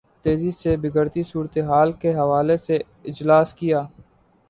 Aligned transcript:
تیزی 0.25 0.51
سے 0.51 0.75
بگڑتی 0.77 1.23
صورت 1.23 1.57
حال 1.67 1.91
کے 2.01 2.13
حوالے 2.13 2.57
سے 2.57 2.79
اجلاس 3.05 3.53
کیا 3.53 3.81